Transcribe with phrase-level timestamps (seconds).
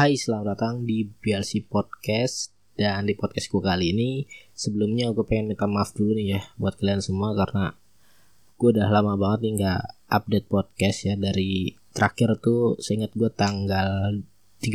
[0.00, 2.56] Hai, selamat datang di BLC Podcast.
[2.72, 4.24] Dan di podcast gue kali ini
[4.56, 7.76] Sebelumnya gue pengen minta maaf dulu nih ya Buat kalian semua karena
[8.56, 11.20] Gue udah lama banget nih gak update podcast ya.
[11.20, 14.24] Dari terakhir tuh seingat gue tanggal
[14.64, 14.72] 31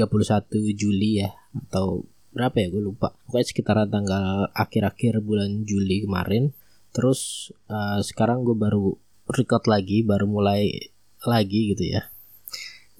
[0.78, 3.18] Juli ya Atau berapa ya gue lupa.
[3.26, 6.54] Pokoknya sekitaran tanggal akhir-akhir bulan Juli kemarin.
[6.94, 8.94] Terus uh, sekarang gue baru
[9.34, 10.70] record lagi Baru mulai
[11.26, 12.14] lagi gitu ya.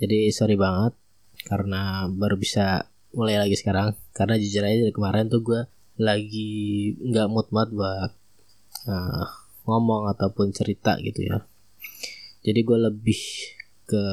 [0.02, 1.05] Jadi sorry banget
[1.46, 3.94] karena baru bisa mulai lagi sekarang.
[4.12, 5.62] Karena jujur aja dari kemarin tuh gue
[6.02, 8.12] lagi nggak mood mood buat
[8.90, 9.26] uh,
[9.70, 11.46] ngomong ataupun cerita gitu ya.
[12.46, 13.22] Jadi gue lebih
[13.86, 14.06] ke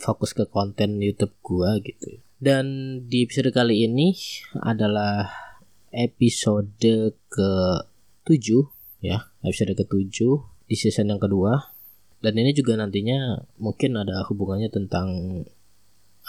[0.00, 2.20] fokus ke konten YouTube gue gitu.
[2.40, 2.64] Dan
[3.04, 4.16] di episode kali ini
[4.64, 5.28] adalah
[5.92, 7.50] episode ke
[8.24, 11.76] 7 ya episode ke 7 di season yang kedua.
[12.20, 15.08] Dan ini juga nantinya mungkin ada hubungannya tentang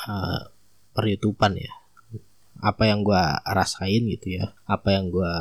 [0.07, 0.51] uh,
[0.95, 1.73] peryutupan ya.
[2.61, 4.53] Apa yang gue rasain gitu ya.
[4.70, 5.34] Apa yang gue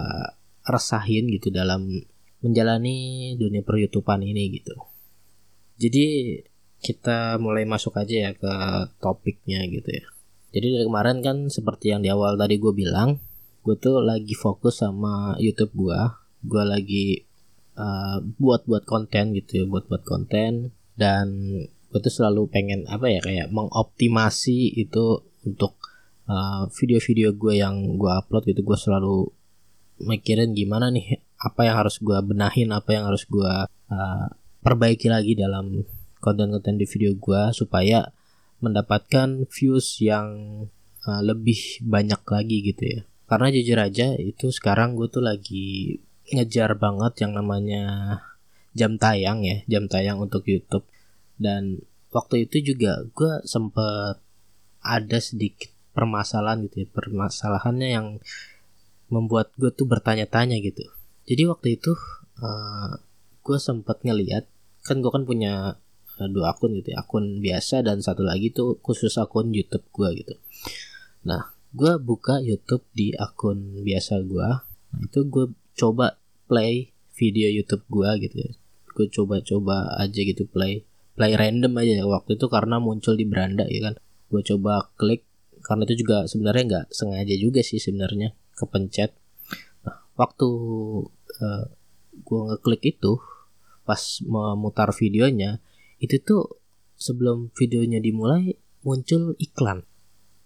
[0.64, 1.88] rasain gitu dalam
[2.40, 4.76] menjalani dunia peryutupan ini gitu.
[5.80, 6.36] Jadi
[6.80, 8.52] kita mulai masuk aja ya ke
[9.00, 10.04] topiknya gitu ya.
[10.50, 13.20] Jadi dari kemarin kan seperti yang di awal tadi gue bilang
[13.60, 16.00] gue tuh lagi fokus sama YouTube gue
[16.40, 17.06] gue lagi
[17.76, 20.72] uh, buat buat konten gitu ya buat buat konten.
[20.96, 21.28] Dan
[21.90, 25.74] gue tuh selalu pengen apa ya kayak mengoptimasi itu untuk
[26.30, 28.62] uh, video-video uh, gue yang gue upload gitu.
[28.62, 29.26] Gue selalu
[30.06, 34.26] mikirin gimana nih apa yang harus gue benahin apa yang harus gue uh,
[34.62, 35.82] perbaiki lagi dalam
[36.22, 38.06] konten-konten di video gue supaya
[38.62, 40.28] mendapatkan views yang
[41.08, 43.00] uh, lebih banyak lagi gitu ya.
[43.26, 45.98] Karena jujur aja itu sekarang gue tuh lagi
[46.30, 47.82] ngejar banget yang namanya
[48.70, 50.86] jam tayang ya jam tayang untuk YouTube
[51.40, 51.80] dan
[52.12, 54.20] waktu itu juga gue sempet
[54.84, 56.88] ada sedikit permasalahan gitu ya.
[56.92, 58.06] Permasalahannya yang
[59.10, 60.86] membuat gue tuh bertanya-tanya gitu.
[61.26, 62.92] Jadi waktu itu uh, eh,
[63.40, 64.44] gue sempet ngeliat
[64.84, 65.80] kan gue kan punya
[66.20, 67.02] uh, dua akun gitu ya.
[67.02, 70.34] Akun biasa dan satu lagi tuh khusus akun YouTube gue gitu.
[71.26, 74.48] Nah gue buka YouTube di akun biasa gue
[75.06, 75.46] itu gue
[75.78, 76.18] coba
[76.50, 78.52] play video YouTube gue gitu ya.
[78.90, 80.82] Gue coba-coba aja gitu play
[81.20, 84.00] play random aja waktu itu karena muncul di beranda ya kan.
[84.32, 85.28] Gue coba klik
[85.60, 89.12] karena itu juga sebenarnya nggak sengaja juga sih sebenarnya kepencet.
[89.84, 91.64] Nah, waktu uh, eh,
[92.24, 93.20] gue ngeklik itu
[93.84, 95.60] pas memutar videonya
[96.00, 96.56] itu tuh
[96.96, 99.84] sebelum videonya dimulai muncul iklan.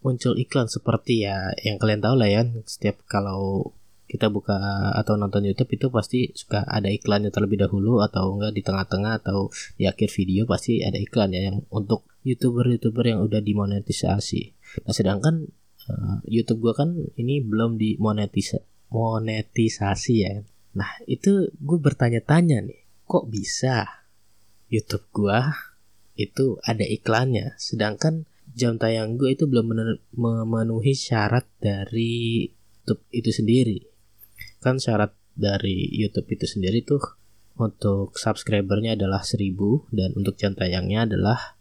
[0.03, 3.71] Muncul iklan seperti ya yang kalian tahu lah ya setiap kalau
[4.05, 4.57] kita buka
[4.95, 9.49] atau nonton YouTube itu pasti suka ada iklannya terlebih dahulu atau enggak di tengah-tengah atau
[9.81, 14.43] di akhir video pasti ada iklan ya yang untuk youtuber-youtuber yang udah dimonetisasi.
[14.85, 15.49] Nah sedangkan
[15.89, 20.35] uh, YouTube gua kan ini belum dimonetisasi monetisasi ya.
[20.79, 24.07] Nah itu gue bertanya-tanya nih, kok bisa
[24.71, 25.51] YouTube gua
[26.15, 29.75] itu ada iklannya, sedangkan jam tayang gue itu belum
[30.15, 33.94] memenuhi syarat dari YouTube itu sendiri
[34.65, 37.05] kan syarat dari YouTube itu sendiri tuh
[37.61, 41.61] untuk subscribernya adalah 1000 dan untuk jam tayangnya adalah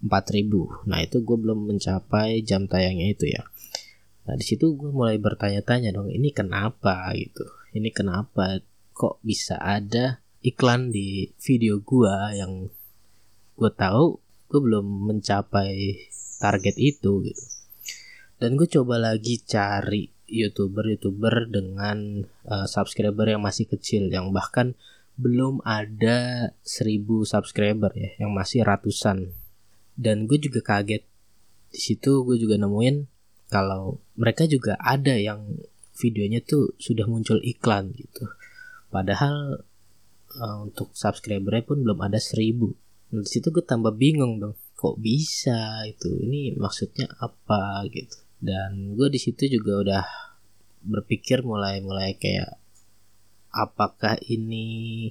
[0.00, 3.44] 4000 nah itu gue belum mencapai jam tayangnya itu ya.
[4.28, 7.12] Nah di situ gue mulai bertanya-tanya dong ini kenapa?
[7.16, 7.44] gitu.
[7.76, 8.60] Ini kenapa?
[8.92, 12.68] Kok bisa ada iklan di video gue yang
[13.58, 15.96] gue tahu gue belum mencapai
[16.40, 17.24] target itu?
[17.24, 17.44] gitu.
[18.38, 24.76] Dan gue coba lagi cari youtuber-youtuber dengan uh, subscriber yang masih kecil yang bahkan
[25.18, 29.34] belum ada seribu subscriber ya yang masih ratusan.
[29.98, 31.02] Dan gue juga kaget.
[31.74, 33.08] Di situ gue juga nemuin
[33.50, 35.42] kalau mereka juga ada yang
[35.98, 38.30] videonya tuh sudah muncul iklan gitu.
[38.94, 39.66] Padahal
[40.38, 42.70] uh, untuk subscribernya pun belum ada seribu.
[43.10, 46.14] Nah, di situ gue tambah bingung dong kok bisa itu?
[46.22, 50.04] Ini maksudnya apa gitu dan gue di situ juga udah
[50.86, 52.58] berpikir mulai mulai kayak
[53.50, 55.10] apakah ini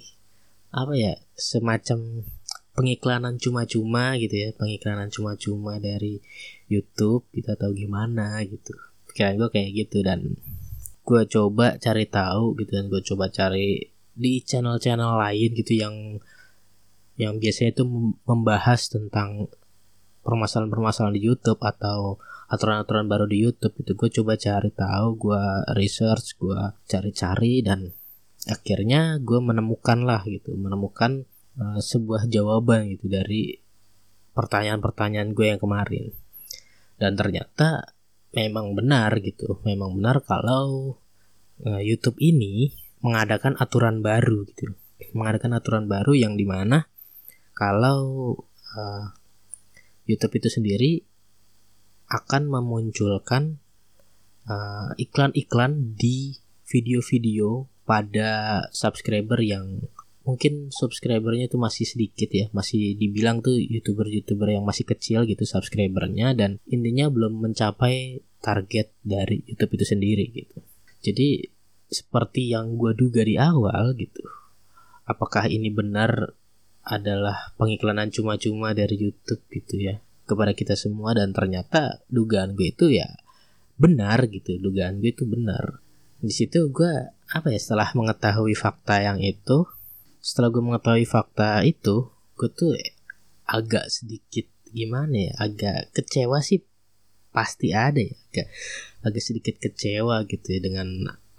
[0.72, 2.24] apa ya semacam
[2.78, 6.22] pengiklanan cuma-cuma gitu ya pengiklanan cuma-cuma dari
[6.70, 8.78] YouTube kita tahu gimana gitu.
[9.10, 10.38] Pikiran gue kayak gitu dan
[11.02, 15.96] gue coba cari tahu gitu dan gue coba cari di channel-channel lain gitu yang
[17.18, 17.84] yang biasanya itu
[18.30, 19.50] membahas tentang
[20.22, 23.92] permasalahan-permasalahan di YouTube atau aturan-aturan baru di YouTube itu.
[23.94, 25.44] Gue coba cari tahu gue
[25.76, 27.92] research gue cari-cari dan
[28.48, 31.28] akhirnya gue menemukan lah gitu menemukan
[31.60, 33.60] uh, sebuah jawaban gitu dari
[34.32, 36.16] pertanyaan-pertanyaan gue yang kemarin.
[36.98, 37.94] Dan ternyata
[38.32, 40.98] memang benar gitu memang benar kalau
[41.68, 42.72] uh, YouTube ini
[43.04, 44.72] mengadakan aturan baru gitu.
[45.14, 46.88] Mengadakan aturan baru yang di mana
[47.54, 48.34] kalau
[48.78, 49.06] uh,
[50.08, 50.92] YouTube itu sendiri
[52.08, 53.60] akan memunculkan
[54.48, 59.84] iklan iklan-iklan di video-video pada subscriber yang
[60.24, 62.48] mungkin subscribernya itu masih sedikit ya.
[62.56, 69.44] Masih dibilang tuh youtuber-youtuber yang masih kecil gitu subscribernya dan intinya belum mencapai target dari
[69.44, 70.64] YouTube itu sendiri gitu.
[71.04, 71.44] Jadi
[71.88, 74.24] seperti yang gue duga di awal gitu
[75.08, 76.36] apakah ini benar
[76.88, 79.96] adalah pengiklanan cuma-cuma dari YouTube gitu ya
[80.28, 83.08] kepada kita semua dan ternyata dugaan gue itu ya
[83.80, 84.60] benar gitu.
[84.60, 85.80] Dugaan gue itu benar.
[86.20, 86.92] Di situ gue
[87.32, 89.64] apa ya setelah mengetahui fakta yang itu
[90.20, 92.76] setelah gue mengetahui fakta itu gue tuh
[93.48, 96.62] agak sedikit gimana ya agak kecewa sih.
[97.32, 98.48] Pasti ada ya agak
[99.08, 100.88] agak sedikit kecewa gitu ya dengan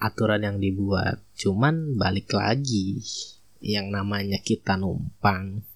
[0.01, 1.21] aturan yang dibuat.
[1.37, 3.03] Cuman balik lagi
[3.59, 5.67] yang namanya kita numpang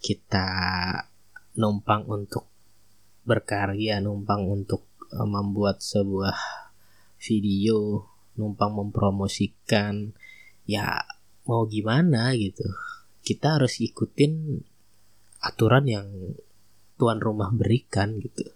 [0.00, 0.48] kita
[1.60, 2.49] numpang untuk
[3.24, 6.36] berkarya numpang untuk uh, membuat sebuah
[7.20, 8.08] video
[8.40, 10.16] numpang mempromosikan
[10.64, 11.04] ya
[11.44, 12.64] mau gimana gitu.
[13.20, 14.64] Kita harus ikutin
[15.44, 16.08] aturan yang
[16.96, 18.48] tuan rumah berikan gitu.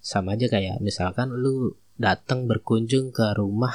[0.00, 3.72] Sama aja kayak misalkan lu datang berkunjung ke rumah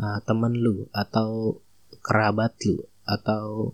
[0.00, 1.60] uh, temen lu atau
[2.00, 3.72] kerabat lu atau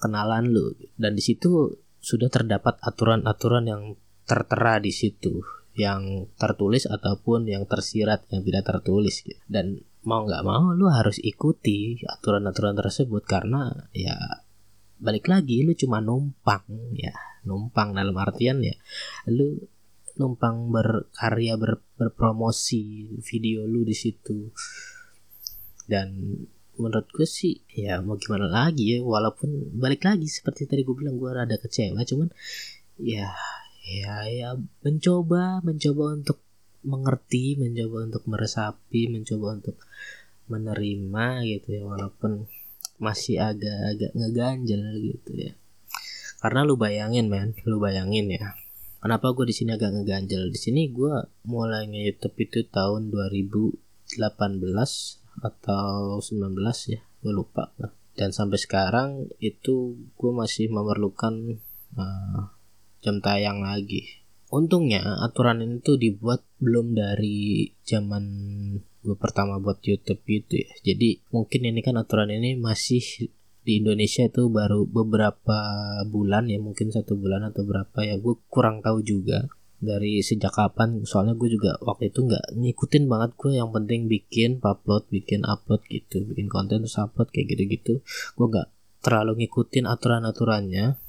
[0.00, 0.72] kenalan lu.
[0.96, 3.82] Dan di situ sudah terdapat aturan-aturan yang
[4.30, 5.42] tertera di situ
[5.74, 9.42] yang tertulis ataupun yang tersirat yang tidak tertulis gitu.
[9.50, 14.14] dan mau nggak mau lu harus ikuti aturan-aturan tersebut karena ya
[15.02, 16.62] balik lagi lu cuma numpang
[16.94, 17.12] ya
[17.44, 18.76] numpang dalam artian ya
[19.32, 19.60] lu
[20.20, 24.52] numpang berkarya ber, berpromosi video lu di situ
[25.88, 26.12] dan
[26.80, 31.20] menurut gue sih ya mau gimana lagi ya walaupun balik lagi seperti tadi gue bilang
[31.20, 32.28] gue rada kecewa cuman
[33.00, 33.32] ya
[33.90, 34.48] ya ya
[34.86, 36.38] mencoba mencoba untuk
[36.86, 39.76] mengerti mencoba untuk meresapi mencoba untuk
[40.50, 42.46] menerima gitu ya walaupun
[43.00, 45.52] masih agak-agak ngeganjel gitu ya.
[46.40, 48.52] Karena lu bayangin men lu bayangin ya.
[49.00, 50.52] Kenapa gue di sini agak ngeganjel?
[50.52, 54.20] Di sini gue mulai nge-youtube itu tahun 2018
[55.40, 57.72] atau 19 ya gue lupa.
[58.12, 61.56] Dan sampai sekarang itu gue masih memerlukan
[61.96, 62.52] uh,
[63.00, 64.20] jam tayang lagi.
[64.50, 68.24] Untungnya aturan ini tuh dibuat belum dari zaman
[69.00, 70.70] gue pertama buat YouTube gitu ya.
[70.92, 73.30] Jadi mungkin ini kan aturan ini masih
[73.60, 75.58] di Indonesia itu baru beberapa
[76.08, 78.18] bulan ya mungkin satu bulan atau berapa ya.
[78.18, 79.46] Gue kurang tahu juga
[79.78, 81.06] dari sejak kapan.
[81.06, 85.80] Soalnya gue juga waktu itu nggak ngikutin banget gue yang penting bikin upload bikin upload
[85.86, 86.26] gitu.
[86.26, 87.94] Bikin konten terus upload kayak gitu gitu
[88.34, 88.68] gue nggak
[89.00, 91.00] terlalu ngikutin aturan aturannya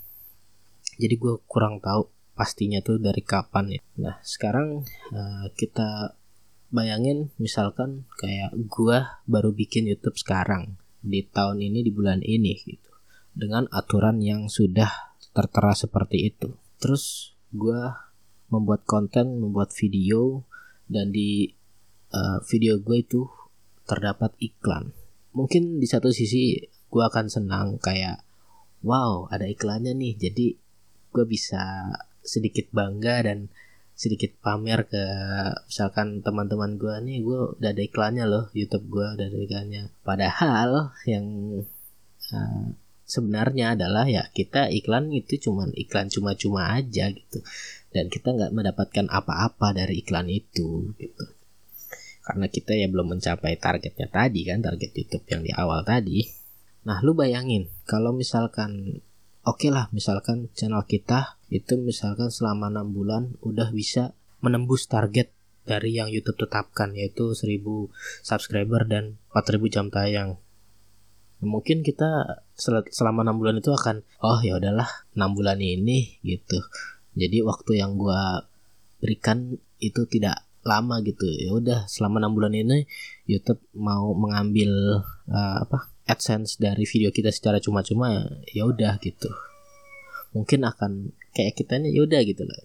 [1.01, 2.05] jadi gue kurang tahu
[2.37, 3.81] pastinya tuh dari kapan ya.
[4.01, 4.81] Nah sekarang
[5.13, 6.17] uh, kita
[6.71, 12.91] bayangin misalkan kayak gua baru bikin YouTube sekarang di tahun ini di bulan ini gitu
[13.35, 14.89] dengan aturan yang sudah
[15.35, 16.55] tertera seperti itu.
[16.79, 18.09] Terus gua
[18.51, 20.43] membuat konten, membuat video
[20.91, 21.47] dan di
[22.11, 23.23] uh, video gue itu
[23.87, 24.91] terdapat iklan.
[25.31, 26.59] Mungkin di satu sisi
[26.91, 28.19] gue akan senang kayak
[28.83, 30.59] wow ada iklannya nih jadi
[31.11, 31.91] gue bisa
[32.23, 33.51] sedikit bangga dan
[34.01, 35.03] sedikit pamer ke
[35.69, 39.83] misalkan teman-teman gue nih gue udah ada iklannya loh YouTube gue udah ada iklannya.
[40.01, 41.25] Padahal yang
[42.33, 42.65] uh,
[43.05, 47.45] sebenarnya adalah ya kita iklan itu cuman iklan cuma-cuma aja gitu.
[47.93, 51.25] Dan kita nggak mendapatkan apa-apa dari iklan itu gitu.
[52.25, 56.25] Karena kita ya belum mencapai targetnya tadi kan target YouTube yang di awal tadi.
[56.89, 59.03] Nah lu bayangin kalau misalkan
[59.47, 65.29] oke okay lah misalkan channel kita itu misalkan selama enam bulan udah bisa menembus target
[65.61, 67.61] dari yang YouTube tetapkan yaitu 1000
[68.25, 70.41] subscriber dan 4000 jam tayang.
[71.41, 76.61] Mungkin kita sel selama enam bulan itu akan oh ya udahlah enam bulan ini gitu.
[77.17, 78.45] Jadi waktu yang gua
[79.01, 82.85] berikan itu tidak lama gitu ya udah selama enam bulan ini
[83.25, 89.31] YouTube mau mengambil uh, apa AdSense dari video kita secara cuma-cuma ya udah gitu.
[90.35, 92.63] Mungkin akan kayak kita nih ya udah gitu loh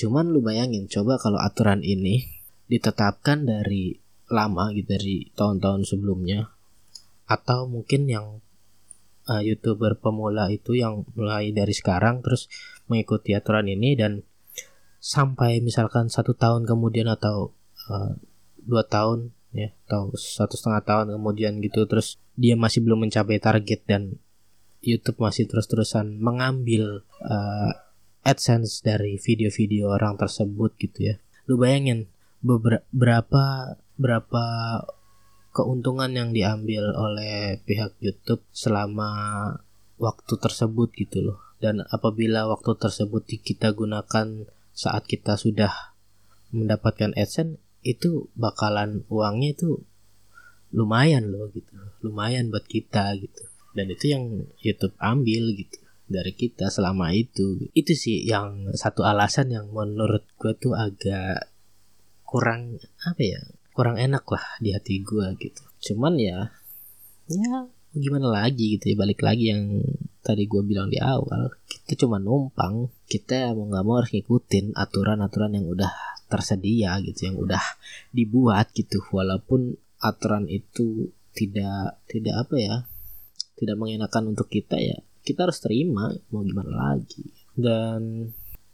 [0.00, 2.24] cuman lu bayangin coba kalau aturan ini
[2.70, 4.00] ditetapkan dari
[4.32, 6.48] lama gitu dari tahun-tahun sebelumnya
[7.28, 8.26] atau mungkin yang
[9.28, 12.48] uh, youtuber pemula itu yang mulai dari sekarang terus
[12.88, 14.24] mengikuti aturan ini dan
[15.04, 17.52] sampai misalkan satu tahun kemudian atau
[17.92, 18.16] uh,
[18.56, 23.82] dua tahun ya atau satu setengah tahun kemudian gitu terus dia masih belum mencapai target
[23.86, 24.16] dan
[24.80, 27.70] YouTube masih terus-terusan mengambil uh,
[28.24, 31.14] AdSense dari video-video orang tersebut gitu ya.
[31.48, 32.08] Lu bayangin
[32.40, 34.44] beberapa berapa
[35.52, 39.10] keuntungan yang diambil oleh pihak YouTube selama
[40.00, 41.38] waktu tersebut gitu loh.
[41.60, 45.92] Dan apabila waktu tersebut kita gunakan saat kita sudah
[46.56, 49.82] mendapatkan AdSense itu bakalan uangnya itu
[50.70, 51.72] lumayan loh gitu.
[52.04, 53.44] Lumayan buat kita gitu.
[53.74, 54.24] Dan itu yang
[54.58, 60.52] YouTube ambil gitu dari kita selama itu itu sih yang satu alasan yang menurut gue
[60.58, 61.54] tuh agak
[62.26, 66.50] kurang apa ya kurang enak lah di hati gue gitu cuman ya
[67.30, 69.86] ya gimana lagi gitu ya balik lagi yang
[70.26, 75.54] tadi gue bilang di awal kita cuma numpang kita mau nggak mau harus ngikutin aturan-aturan
[75.54, 75.94] yang udah
[76.30, 77.64] tersedia gitu yang udah
[78.14, 79.02] dibuat gitu.
[79.10, 82.76] Walaupun aturan itu tidak tidak apa ya
[83.58, 87.26] tidak mengenakan untuk kita ya kita harus terima mau gimana lagi.
[87.52, 88.30] Dan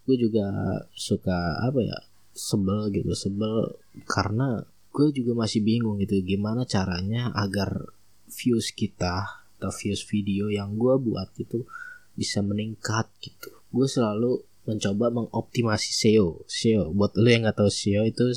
[0.06, 0.46] gue juga
[0.94, 1.98] suka apa ya
[2.36, 7.90] sebel gitu sebel karena gue juga masih bingung gitu gimana caranya agar
[8.30, 11.64] views kita atau views video yang gue buat itu
[12.16, 13.52] bisa meningkat gitu.
[13.68, 18.34] Gue selalu mencoba mengoptimasi SEO SEO buat lo yang nggak tahu SEO itu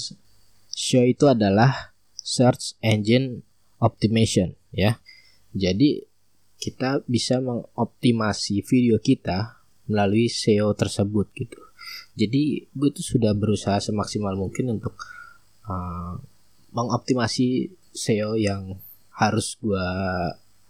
[0.70, 3.42] SEO itu adalah search engine
[3.82, 5.02] optimization ya.
[5.52, 6.06] Jadi
[6.60, 11.60] kita bisa mengoptimasi video kita melalui SEO tersebut gitu.
[12.14, 14.94] Jadi gue tuh sudah berusaha semaksimal mungkin untuk
[15.66, 16.20] uh,
[16.70, 18.78] mengoptimasi SEO yang
[19.16, 19.88] harus gue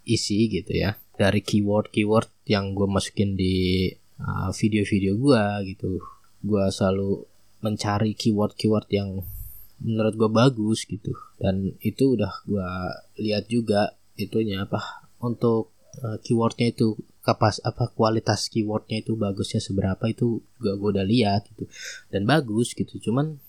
[0.07, 0.95] isi gitu ya.
[1.19, 3.91] Dari keyword-keyword yang gue masukin di
[4.51, 5.43] video-video gue
[5.75, 5.99] gitu.
[6.43, 7.23] Gue selalu
[7.59, 9.23] mencari keyword-keyword yang
[9.79, 11.15] menurut gue bagus gitu.
[11.39, 12.69] Dan itu udah gue
[13.23, 15.71] lihat juga itunya apa untuk
[16.03, 21.47] uh, keywordnya itu kapas apa kualitas keywordnya itu bagusnya seberapa itu juga gue udah lihat
[21.55, 21.67] gitu.
[22.11, 23.39] Dan bagus gitu cuman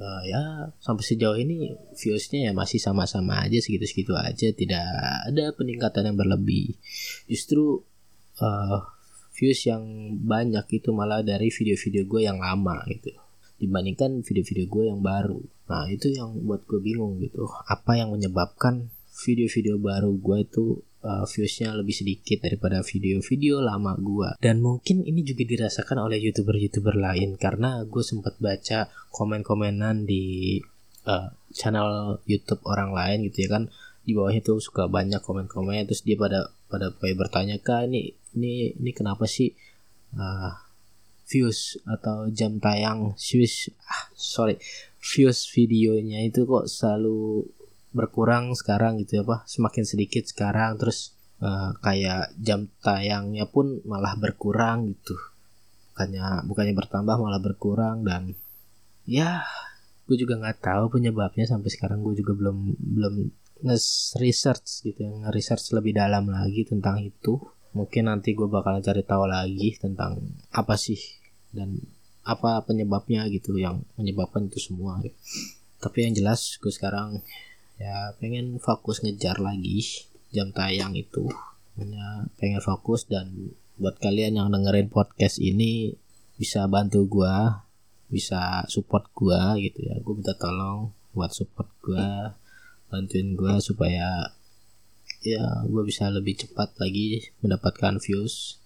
[0.00, 4.48] uh, ya sampai sejauh ini viewsnya ya masih sama-sama aja segitu-segitu aja.
[4.52, 4.86] Tidak
[5.32, 6.76] ada peningkatan yang berlebih.
[7.28, 7.84] Justru
[8.40, 8.80] uh,
[9.38, 9.82] views yang
[10.18, 13.14] banyak itu malah dari video-video gue yang lama gitu.
[13.62, 15.38] Dibandingkan video-video gue yang baru.
[15.70, 17.46] Nah itu yang buat gue bingung gitu.
[17.46, 18.90] Apa yang menyebabkan
[19.22, 20.64] video-video baru gue itu
[21.06, 26.98] uh, viewsnya lebih sedikit daripada video-video lama gue dan mungkin ini juga dirasakan oleh youtuber-youtuber
[26.98, 27.38] lain.
[27.38, 30.58] Karena gue sempat baca komen-komenan di
[31.06, 33.64] uh, channel YouTube orang lain gitu ya kan
[34.08, 38.72] di bawahnya tuh suka banyak komen-komen terus dia pada pada kayak bertanya kak ini ini
[38.72, 39.52] ini kenapa sih
[40.16, 40.56] uh,
[41.28, 44.56] views atau jam tayang views ah sorry
[44.96, 47.44] views videonya itu kok selalu
[47.92, 51.12] berkurang sekarang gitu ya pak semakin sedikit sekarang terus
[51.42, 55.16] uh, kayak jam tayangnya pun malah berkurang gitu.
[55.92, 58.38] Bukannya bukannya bertambah malah berkurang dan
[59.08, 59.42] ya
[60.06, 63.14] gue juga nggak tahu penyebabnya sampai sekarang gue juga belum belum
[63.62, 67.38] nge-research gitu ya nge-research lebih dalam lagi tentang itu.
[67.74, 70.18] Mungkin nanti gue bakal cari tahu lagi tentang
[70.54, 70.98] apa sih
[71.52, 71.78] dan
[72.24, 75.00] apa penyebabnya gitu yang menyebabkan itu semua.
[75.78, 77.22] Tapi yang jelas gue sekarang
[77.78, 81.28] ya pengen fokus ngejar lagi jam tayang itu.
[81.78, 85.94] Punya pengen fokus dan buat kalian yang dengerin podcast ini
[86.34, 87.62] bisa bantu gua
[88.10, 89.94] bisa support gua gitu ya.
[90.02, 92.34] Gue minta tolong buat support gua
[92.88, 94.32] bantuin gua supaya
[95.24, 98.60] ya gue bisa lebih cepat lagi mendapatkan views.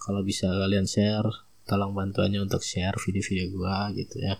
[0.00, 1.26] Kalau bisa kalian share
[1.66, 4.34] tolong bantuannya untuk share video-video gua gitu ya.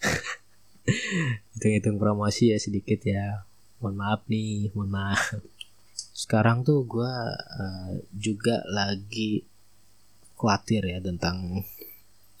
[1.54, 3.44] Hitung-hitung promosi ya sedikit ya.
[3.80, 5.20] Mohon maaf nih mohon maaf.
[6.16, 9.44] Sekarang tuh gue uh, juga lagi
[10.36, 11.64] khawatir ya tentang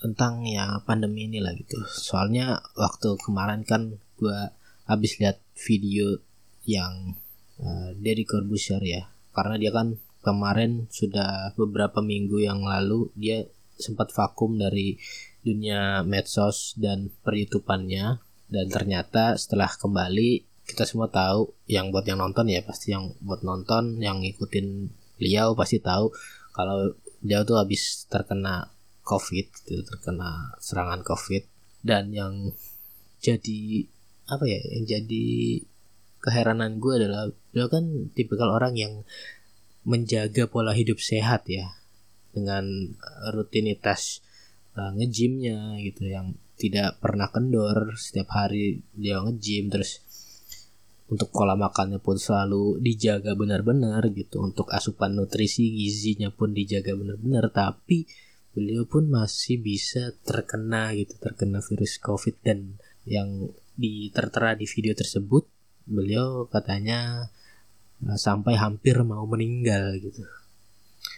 [0.00, 1.80] tentang ya pandemi ini lah gitu.
[1.88, 4.40] Soalnya waktu kemarin kan gue
[4.90, 6.18] habis lihat video
[6.66, 7.14] yang
[7.62, 9.06] uh, dari Corbusier ya.
[9.30, 13.46] Karena dia kan kemarin sudah beberapa minggu yang lalu dia
[13.78, 14.98] sempat vakum dari
[15.46, 18.18] dunia medsos dan peryutupannya.
[18.50, 23.42] Dan ternyata setelah kembali kita semua tahu yang buat yang nonton ya pasti yang buat
[23.46, 26.14] nonton yang ngikutin beliau pasti tahu
[26.54, 28.70] kalau dia tuh habis terkena
[29.02, 31.46] covid gitu terkena serangan covid.
[31.80, 32.52] Dan yang
[33.22, 33.86] jadi
[34.30, 35.26] apa ya yang jadi
[36.20, 37.84] keheranan gue adalah beliau kan
[38.14, 38.94] tipikal orang yang
[39.82, 41.72] menjaga pola hidup sehat ya
[42.30, 42.94] dengan
[43.34, 44.22] rutinitas
[44.76, 50.04] uh, ngejimnya gitu yang tidak pernah kendor setiap hari dia ngejim terus
[51.10, 57.50] untuk pola makannya pun selalu dijaga benar-benar gitu untuk asupan nutrisi gizinya pun dijaga benar-benar
[57.50, 58.06] tapi
[58.54, 64.92] beliau pun masih bisa terkena gitu terkena virus covid dan yang di tertera di video
[64.92, 65.48] tersebut
[65.88, 67.32] beliau katanya
[68.04, 70.20] uh, sampai hampir mau meninggal gitu.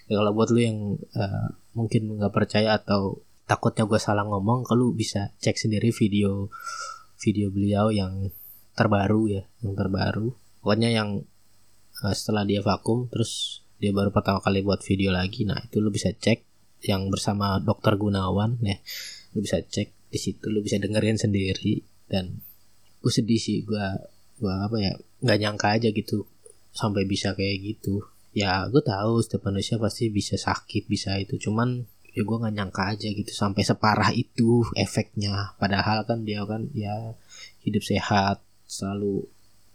[0.06, 0.78] Ya kalau buat lu yang
[1.18, 3.18] uh, mungkin nggak percaya atau
[3.50, 6.46] takutnya gue salah ngomong kalau bisa cek sendiri video
[7.18, 8.30] video beliau yang
[8.78, 10.30] terbaru ya yang terbaru.
[10.62, 11.26] Pokoknya yang
[12.06, 15.42] uh, setelah dia vakum terus dia baru pertama kali buat video lagi.
[15.42, 16.46] Nah itu lu bisa cek
[16.86, 18.78] yang bersama dokter Gunawan ya.
[19.34, 22.44] Lu bisa cek di situ lu bisa dengerin sendiri dan
[23.02, 23.86] gue sedih sih gue
[24.38, 24.92] gue apa ya
[25.22, 26.26] nggak nyangka aja gitu
[26.72, 28.06] sampai bisa kayak gitu.
[28.32, 31.36] Ya gue tahu setiap manusia pasti bisa sakit bisa itu.
[31.36, 35.52] Cuman ya gue nggak nyangka aja gitu sampai separah itu efeknya.
[35.60, 37.18] Padahal kan dia kan ya
[37.66, 39.28] hidup sehat selalu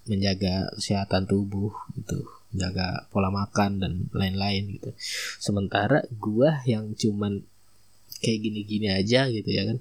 [0.07, 2.23] menjaga kesehatan tubuh gitu
[2.55, 4.89] jaga pola makan dan lain-lain gitu.
[5.37, 7.43] Sementara gua yang cuman
[8.23, 9.77] kayak gini-gini aja gitu ya kan.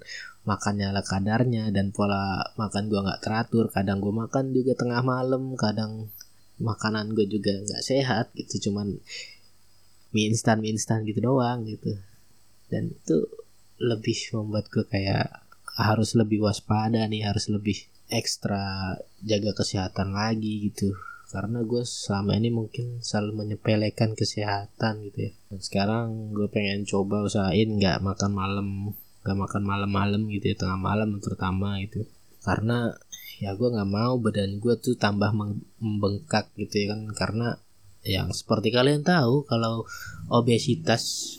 [0.46, 3.66] Makannya ala kadarnya dan pola makan gua nggak teratur.
[3.72, 6.08] Kadang gua makan juga tengah malam kadang
[6.56, 8.70] makanan gue juga nggak sehat gitu.
[8.70, 8.96] Cuman
[10.14, 11.92] mie instan mie instan gitu doang gitu.
[12.72, 13.26] Dan itu
[13.76, 15.44] lebih membuat gue kayak
[15.76, 17.76] harus lebih waspada nih harus lebih
[18.08, 20.96] ekstra jaga kesehatan lagi gitu
[21.26, 25.32] karena gue selama ini mungkin selalu menyepelekan kesehatan gitu ya.
[25.50, 28.68] Dan sekarang gue pengen coba usahain nggak makan malam
[29.26, 32.06] nggak makan malam-malam gitu ya tengah malam terutama gitu.
[32.46, 32.94] Karena
[33.42, 35.34] ya gue nggak mau badan gue tuh tambah
[35.82, 37.10] membengkak gitu ya kan.
[37.10, 37.58] Karena
[38.06, 39.82] yang seperti kalian tahu kalau
[40.30, 41.34] obesitas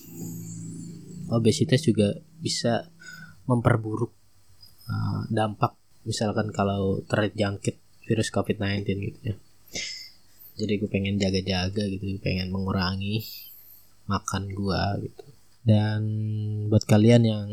[1.31, 2.11] obesitas juga
[2.43, 2.91] bisa
[3.47, 4.11] memperburuk
[4.91, 5.79] uh, dampak.
[6.03, 9.35] Misalkan kalau terjangkit virus COVID-19 gitu ya
[10.57, 13.21] jadi gue pengen jaga-jaga gitu pengen mengurangi
[14.09, 15.25] makan gue gitu.
[15.67, 16.01] Dan
[16.71, 17.47] buat kalian yang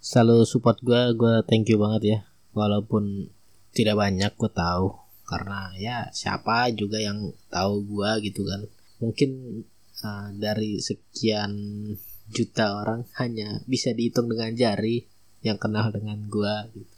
[0.00, 2.18] selalu support gue gue thank you banget ya.
[2.56, 3.28] Walaupun
[3.76, 4.94] tidak banyak gue tahu
[5.24, 8.64] karena ya siapa juga yang tahu gue gitu kan.
[9.04, 9.30] Mungkin
[10.00, 11.52] uh, dari sekian
[12.32, 15.04] juta orang hanya bisa dihitung dengan jari
[15.44, 16.96] yang kenal dengan gue gitu.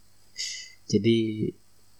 [0.86, 1.18] Jadi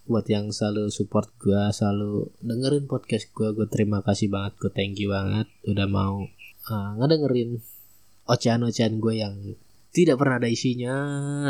[0.06, 4.96] buat yang selalu support gue selalu dengerin podcast gue gue terima kasih banget gue thank
[5.02, 5.50] you banget.
[5.66, 6.26] Udah mau
[6.70, 7.58] uh, ngedengerin
[8.26, 9.34] ocehan-ocehan gue yang
[9.90, 10.94] tidak pernah ada isinya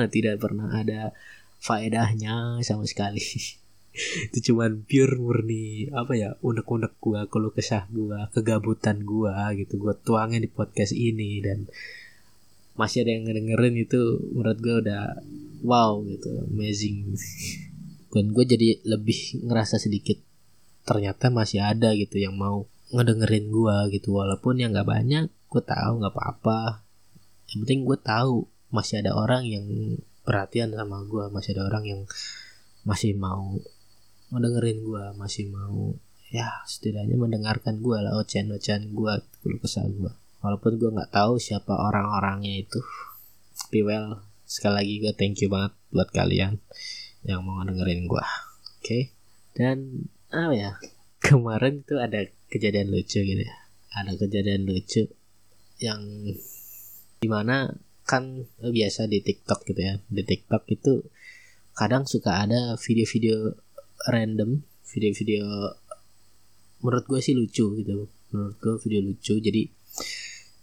[0.09, 1.12] tidak pernah ada
[1.61, 3.21] faedahnya sama sekali.
[4.29, 9.77] Itu cuman pure murni apa ya unek-unek gue kalau kesah gue kegabutan gue gitu.
[9.77, 11.69] Gue tuangin di podcast ini dan
[12.77, 14.01] masih ada yang ngedengerin itu
[14.37, 15.16] menurut gue udah
[15.64, 17.09] wow gitu amazing
[18.16, 20.16] dan gue jadi lebih ngerasa sedikit
[20.88, 22.64] ternyata masih ada gitu yang mau
[22.96, 24.16] ngedengerin gue gitu.
[24.16, 26.81] Walaupun yang nggak banyak gue tahu nggak apa-apa.
[27.52, 29.66] Yang penting gue tahu masih ada orang yang
[30.24, 32.00] perhatian sama gue masih ada orang yang
[32.88, 33.61] masih mau
[34.33, 35.94] ngedengerin gue masih mau
[36.35, 40.11] ya setidaknya mendengarkan gue lah ocehan-ocehan gue keluh kesah gue
[40.42, 42.81] walaupun gue nggak tahu siapa orang-orangnya itu.
[43.52, 44.24] Tapi well.
[44.46, 46.62] Sekali lagi gue thank you banget buat kalian
[47.27, 48.81] yang mau dengerin gue oke?
[48.81, 49.03] Okay?
[49.57, 50.71] dan apa ya
[51.25, 53.57] kemarin tuh ada kejadian lucu gitu ya.
[53.97, 55.09] Ada kejadian lucu
[55.81, 56.05] yang
[57.17, 57.73] di mana
[58.05, 59.97] kan biasa di TikTok gitu ya.
[60.07, 61.03] Di TikTok itu
[61.73, 63.57] kadang suka ada video-video
[64.12, 65.43] random video-video
[66.85, 68.07] menurut gue sih lucu gitu.
[68.31, 69.67] Menurut gue video lucu jadi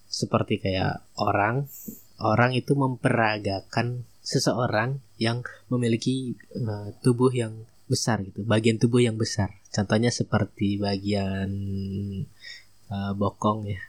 [0.05, 1.65] seperti kayak orang
[2.21, 9.59] orang itu memperagakan seseorang yang memiliki uh, tubuh yang besar gitu, bagian tubuh yang besar.
[9.69, 11.51] Contohnya seperti bagian
[12.87, 13.81] uh, bokong ya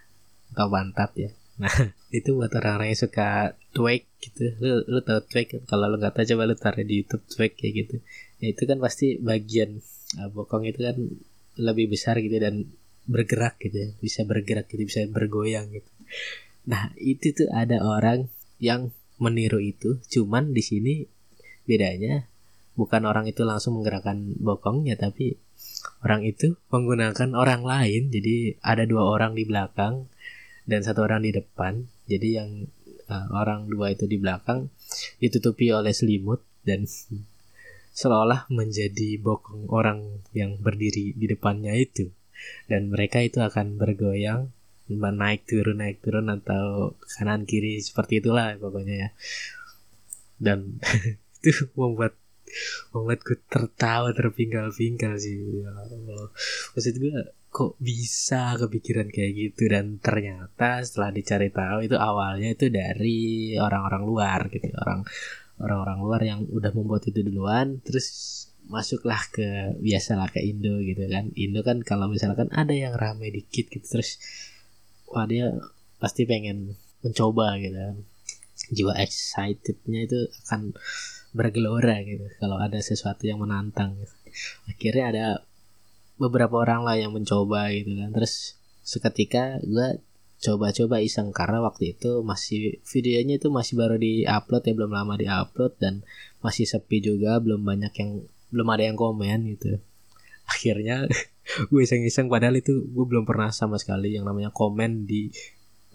[0.54, 1.30] atau pantat ya.
[1.62, 1.70] Nah
[2.18, 4.54] itu buat orang-orang yang suka twig gitu.
[4.58, 5.62] Lu lu tau twig kan?
[5.66, 7.96] Kalau lu nggak tahu coba lu taruh di YouTube twig kayak gitu.
[8.42, 9.78] Ya itu kan pasti bagian
[10.18, 10.96] uh, bokong itu kan
[11.54, 12.66] lebih besar gitu dan
[13.06, 13.88] bergerak gitu ya.
[14.02, 15.90] Bisa bergerak gitu, bisa bergoyang gitu.
[16.66, 18.26] Nah itu tuh ada orang
[18.58, 20.94] yang meniru itu cuman di sini
[21.64, 22.26] bedanya
[22.74, 25.38] bukan orang itu langsung menggerakkan bokongnya tapi
[26.04, 28.10] orang itu menggunakan orang lain.
[28.12, 30.08] Jadi ada dua orang di belakang
[30.68, 31.86] dan satu orang di depan.
[32.08, 32.50] Jadi yang
[33.08, 34.68] uh, orang dua itu di belakang
[35.18, 36.84] ditutupi oleh selimut dan
[38.00, 42.10] seolah menjadi bokong orang yang berdiri di depannya itu.
[42.68, 44.52] Dan mereka itu akan bergoyang
[44.90, 49.08] naik turun naik turun atau kanan kiri seperti itulah pokoknya ya.
[50.36, 50.80] Dan
[51.46, 52.16] itu membuat
[52.94, 55.64] membuat gue tertawa terpinggal-pinggal sih.
[55.64, 56.30] Ya Allah.
[56.76, 57.14] Maksud gue
[57.54, 59.70] kok bisa kepikiran kayak gitu?
[59.70, 65.06] Dan ternyata setelah dicari tahu itu awalnya itu dari orang-orang luar gitu orang
[65.62, 68.06] orang-orang luar yang udah membuat itu duluan terus
[68.66, 71.30] masuklah ke biasalah ke Indo gitu kan.
[71.36, 74.18] Indo kan kalau misalkan ada yang rame dikit gitu terus
[75.10, 75.52] wah dia
[75.98, 77.78] pasti pengen mencoba gitu.
[78.72, 80.72] Jiwa excitednya itu akan
[81.34, 83.98] bergelora gitu kalau ada sesuatu yang menantang.
[83.98, 84.14] Gitu.
[84.66, 85.26] akhirnya ada
[86.18, 88.10] beberapa orang lah yang mencoba gitu kan.
[88.14, 89.98] Terus seketika gue
[90.44, 95.14] coba-coba iseng karena waktu itu masih videonya itu masih baru di upload ya belum lama
[95.16, 96.04] di upload dan
[96.44, 98.10] masih sepi juga belum banyak yang
[98.52, 99.80] belum ada yang komen gitu
[100.48, 101.08] akhirnya
[101.70, 105.28] gue iseng-iseng padahal itu gue belum pernah sama sekali yang namanya komen di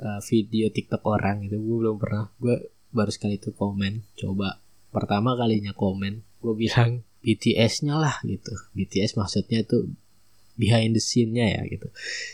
[0.01, 5.37] uh, video TikTok orang itu gue belum pernah gue baru sekali itu komen coba pertama
[5.37, 9.91] kalinya komen gue bilang BTS-nya lah gitu BTS maksudnya tuh
[10.59, 11.87] behind the scene-nya ya gitu.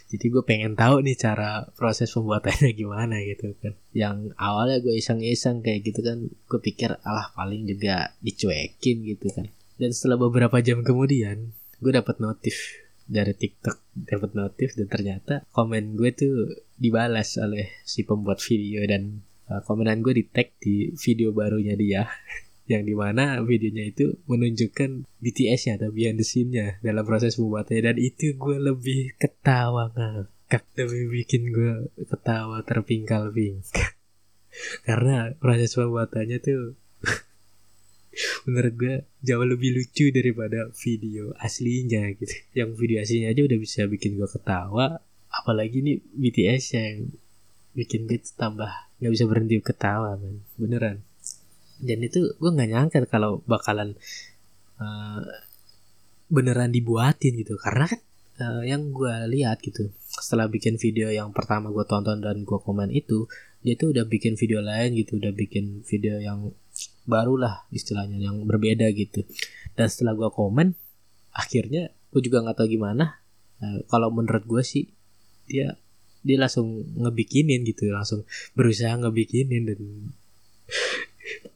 [0.09, 3.77] Jadi gue pengen tahu nih cara proses pembuatannya gimana gitu kan.
[3.93, 9.53] Yang awalnya gue iseng-iseng kayak gitu kan, gue pikir alah paling juga dicuekin gitu kan.
[9.77, 15.93] Dan setelah beberapa jam kemudian, gue dapat notif dari TikTok, dapat notif dan ternyata komen
[15.93, 16.35] gue tuh
[16.75, 22.09] dibalas oleh si pembuat video dan uh, komenan gue di tag di video barunya dia
[22.71, 27.93] yang di mana videonya itu menunjukkan BTS-nya atau behind the scene-nya dalam proses pembuatannya.
[27.93, 30.65] Dan itu gue lebih ketawa ngakak.
[30.73, 33.93] Lebih bikin gue ketawa terpingkal-pingkal.
[34.87, 36.73] Karena proses pembuatannya tuh
[38.47, 42.35] menurut gue jauh lebih lucu daripada video aslinya gitu.
[42.55, 44.99] Yang video aslinya aja udah bisa bikin gue ketawa
[45.35, 47.11] apalagi nih BTS yang
[47.75, 48.71] bikin gue tambah
[49.03, 51.03] nggak bisa berhenti ketawa man beneran.
[51.79, 53.99] Dan itu gue nggak nyangka kalau bakalan
[54.79, 55.21] uh,
[56.31, 57.59] beneran dibuatin gitu.
[57.59, 57.99] Karena kan
[58.39, 62.91] uh, yang gue lihat gitu setelah bikin video yang pertama gue tonton dan gue komen
[62.91, 63.27] itu
[63.65, 66.53] dia tuh udah bikin video lain gitu udah bikin video yang
[67.09, 69.25] baru lah istilahnya yang berbeda gitu.
[69.73, 70.77] Dan setelah gue komen
[71.33, 73.17] akhirnya gue juga nggak tahu gimana.
[73.57, 74.85] Uh, kalau menurut gue sih
[75.49, 75.73] dia
[76.25, 79.81] dia langsung ngebikinin gitu langsung berusaha ngebikinin dan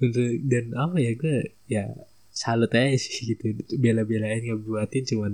[0.51, 1.35] dan apa ya gue
[1.69, 1.83] ya
[2.29, 5.33] salut aja sih gitu bela-belain ngebuatin cuman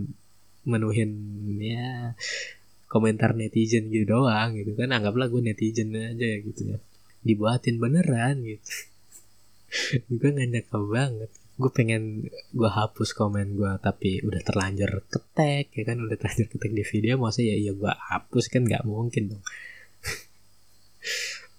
[0.66, 1.12] menuhin
[1.62, 2.18] ya
[2.96, 4.96] komentar netizen gitu doang gitu kan.
[4.96, 6.78] Anggaplah gue netizen aja ya gitu ya.
[7.28, 8.72] Dibuatin beneran gitu.
[10.20, 11.32] Gue gak nyangka banget.
[11.60, 16.00] Gue pengen gue hapus komen gue tapi udah terlanjur ketek ya kan?
[16.00, 19.44] Udah terlanjur ketek di video masa ya iya gue hapus kan nggak mungkin dong.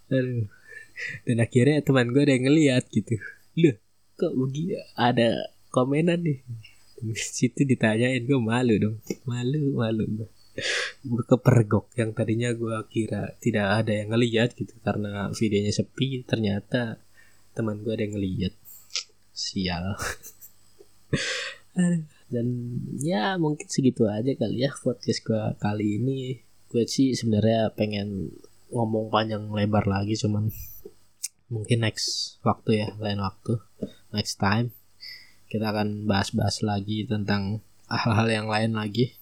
[0.17, 0.49] Aduh.
[1.29, 3.21] Dan akhirnya teman gue ada yang ngeliat gitu.
[3.61, 3.77] Loh
[4.17, 6.41] kok begini ada komenan nih?
[7.37, 8.97] Situ ditanyain gue malu dong
[9.29, 10.05] malu malu.
[10.09, 10.29] gue
[11.29, 17.01] kepergok yang tadinya gue kira tidak ada yang ngeliat gitu karena videonya sepi ternyata
[17.57, 18.55] teman gue ada yang ngeliat.
[19.33, 19.97] Sial.
[22.27, 22.47] Dan
[22.99, 26.41] ya mungkin segitu aja kali ya podcast gue kali ini.
[26.67, 28.35] Gue sih sebenarnya pengen
[28.73, 30.51] ngomong panjang lebar lagi cuman
[31.47, 33.63] mungkin next waktu ya lain waktu
[34.11, 34.75] next time
[35.47, 39.15] kita akan bahas-bahas lagi tentang hal-hal yang lain lagi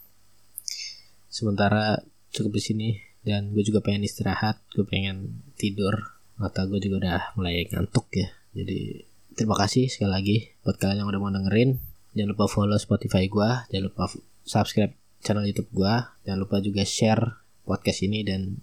[1.34, 1.98] sementara
[2.30, 2.88] cukup di sini
[3.26, 8.30] dan gue juga pengen istirahat gue pengen tidur mata gue juga udah mulai ngantuk ya
[8.54, 9.02] jadi
[9.34, 11.82] terima kasih sekali lagi buat kalian yang udah mau dengerin
[12.14, 14.04] jangan lupa follow Spotify gue jangan lupa
[14.46, 14.94] subscribe
[15.26, 18.62] channel YouTube gue jangan lupa juga share podcast ini dan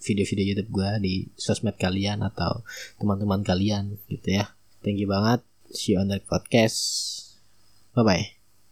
[0.00, 2.64] video-video YouTube gue di sosmed kalian atau
[2.96, 4.56] teman-teman kalian gitu ya.
[4.80, 5.44] Thank you banget.
[5.70, 6.76] See you on the podcast.
[7.92, 8.39] Bye bye.